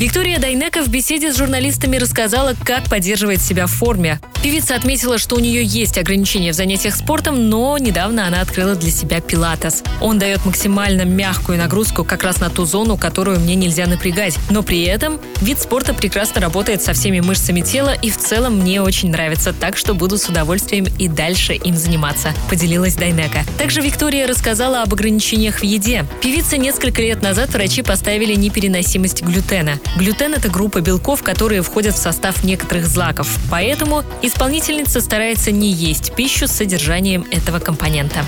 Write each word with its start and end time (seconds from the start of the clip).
Виктория 0.00 0.38
Дайнека 0.38 0.82
в 0.82 0.88
беседе 0.88 1.30
с 1.30 1.36
журналистами 1.36 1.98
рассказала, 1.98 2.54
как 2.64 2.88
поддерживает 2.88 3.42
себя 3.42 3.66
в 3.66 3.70
форме. 3.70 4.18
Певица 4.42 4.74
отметила, 4.74 5.18
что 5.18 5.36
у 5.36 5.38
нее 5.38 5.62
есть 5.62 5.98
ограничения 5.98 6.52
в 6.52 6.54
занятиях 6.54 6.96
спортом, 6.96 7.50
но 7.50 7.76
недавно 7.76 8.26
она 8.26 8.40
открыла 8.40 8.74
для 8.74 8.90
себя 8.90 9.20
пилатес. 9.20 9.82
Он 10.00 10.18
дает 10.18 10.46
максимально 10.46 11.02
мягкую 11.02 11.58
нагрузку 11.58 12.04
как 12.04 12.22
раз 12.22 12.40
на 12.40 12.48
ту 12.48 12.64
зону, 12.64 12.96
которую 12.96 13.40
мне 13.40 13.54
нельзя 13.54 13.86
напрягать. 13.86 14.38
Но 14.48 14.62
при 14.62 14.84
этом 14.84 15.20
вид 15.42 15.60
спорта 15.60 15.92
прекрасно 15.92 16.40
работает 16.40 16.80
со 16.80 16.94
всеми 16.94 17.20
мышцами 17.20 17.60
тела 17.60 17.90
и 17.90 18.08
в 18.08 18.16
целом 18.16 18.60
мне 18.60 18.80
очень 18.80 19.10
нравится, 19.10 19.52
так 19.52 19.76
что 19.76 19.92
буду 19.92 20.16
с 20.16 20.26
удовольствием 20.30 20.86
и 20.98 21.08
дальше 21.08 21.52
им 21.52 21.76
заниматься, 21.76 22.32
поделилась 22.48 22.94
Дайнека. 22.94 23.44
Также 23.58 23.82
Виктория 23.82 24.26
рассказала 24.26 24.80
об 24.80 24.94
ограничениях 24.94 25.60
в 25.60 25.64
еде. 25.64 26.06
Певица 26.22 26.56
несколько 26.56 27.02
лет 27.02 27.20
назад 27.20 27.50
врачи 27.50 27.82
поставили 27.82 28.34
непереносимость 28.34 29.22
глютена. 29.22 29.78
Глютен– 29.96 30.34
это 30.34 30.48
группа 30.48 30.80
белков, 30.80 31.22
которые 31.22 31.62
входят 31.62 31.94
в 31.94 31.98
состав 31.98 32.44
некоторых 32.44 32.86
злаков. 32.86 33.28
Поэтому 33.50 34.04
исполнительница 34.22 35.00
старается 35.00 35.50
не 35.50 35.70
есть 35.70 36.14
пищу 36.14 36.46
с 36.46 36.52
содержанием 36.52 37.26
этого 37.30 37.58
компонента. 37.58 38.24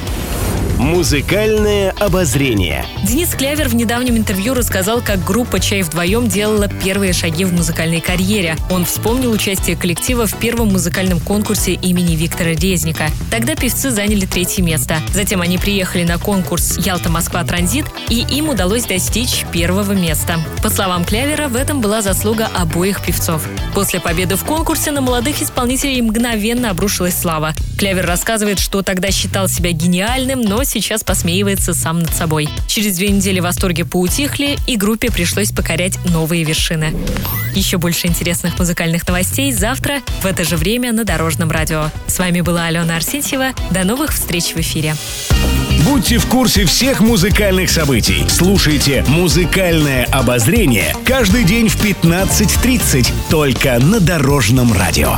Музыкальное 0.83 1.93
обозрение. 2.01 2.85
Денис 3.05 3.29
Клявер 3.37 3.69
в 3.69 3.75
недавнем 3.77 4.17
интервью 4.17 4.53
рассказал, 4.53 5.01
как 5.01 5.23
группа 5.25 5.61
«Чай 5.61 5.83
вдвоем» 5.83 6.27
делала 6.27 6.67
первые 6.67 7.13
шаги 7.13 7.45
в 7.45 7.53
музыкальной 7.53 8.01
карьере. 8.01 8.57
Он 8.69 8.85
вспомнил 8.85 9.31
участие 9.31 9.77
коллектива 9.77 10.27
в 10.27 10.37
первом 10.41 10.73
музыкальном 10.73 11.21
конкурсе 11.21 11.75
имени 11.75 12.17
Виктора 12.17 12.51
Резника. 12.51 13.11
Тогда 13.31 13.55
певцы 13.55 13.91
заняли 13.91 14.27
третье 14.27 14.65
место. 14.65 14.97
Затем 15.15 15.41
они 15.41 15.57
приехали 15.57 16.03
на 16.03 16.19
конкурс 16.19 16.77
«Ялта-Москва 16.79 17.45
Транзит», 17.45 17.87
и 18.09 18.19
им 18.19 18.49
удалось 18.49 18.83
достичь 18.83 19.45
первого 19.53 19.93
места. 19.93 20.41
По 20.65 20.69
словам 20.69 21.05
Клявера, 21.05 21.47
в 21.47 21.55
этом 21.55 21.81
была 21.81 22.03
заслуга 22.03 22.51
обоих 22.53 23.07
певцов. 23.07 23.47
После 23.73 24.01
победы 24.01 24.35
в 24.35 24.43
конкурсе 24.43 24.91
на 24.91 25.01
молодых 25.01 25.43
исполнителей 25.43 26.01
мгновенно 26.01 26.71
обрушилась 26.71 27.17
слава. 27.17 27.55
Клявер 27.79 28.07
рассказывает, 28.07 28.59
что 28.59 28.83
тогда 28.83 29.11
считал 29.11 29.49
себя 29.49 29.73
гениальным, 29.73 30.41
но 30.41 30.63
сейчас 30.73 31.05
посмеивается 31.05 31.75
сам 31.75 32.01
над 32.01 32.15
собой. 32.15 32.49
Через 32.67 32.97
две 32.97 33.11
недели 33.11 33.41
восторги 33.41 33.83
поутихли, 33.83 34.57
и 34.67 34.77
группе 34.77 35.11
пришлось 35.11 35.53
покорять 35.53 35.99
новые 36.07 36.45
вершины. 36.45 36.95
Еще 37.55 37.77
больше 37.77 38.07
интересных 38.07 38.59
музыкальных 38.59 39.07
новостей 39.07 39.53
завтра 39.53 40.01
в 40.23 40.27
это 40.27 40.45
же 40.45 40.57
время 40.57 40.93
на 40.93 41.05
Дорожном 41.05 41.51
радио. 41.51 41.91
С 42.07 42.19
вами 42.19 42.41
была 42.41 42.67
Алена 42.67 42.97
Арсентьева. 42.97 43.53
До 43.71 43.85
новых 43.85 44.13
встреч 44.13 44.55
в 44.55 44.57
эфире. 44.59 44.97
Будьте 45.85 46.19
в 46.19 46.27
курсе 46.27 46.65
всех 46.65 47.01
музыкальных 47.01 47.71
событий. 47.71 48.25
Слушайте 48.29 49.05
«Музыкальное 49.09 50.05
обозрение» 50.07 50.95
каждый 51.05 51.45
день 51.45 51.69
в 51.69 51.85
15.30 51.85 53.13
только 53.31 53.79
на 53.79 54.01
Дорожном 54.01 54.73
радио. 54.73 55.17